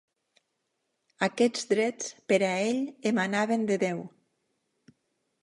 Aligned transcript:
Aquests 1.27 1.67
drets 1.73 2.09
per 2.33 2.41
a 2.49 2.49
ell 2.71 2.81
emanaven 3.13 3.69
de 3.73 3.79
Déu. 3.87 4.03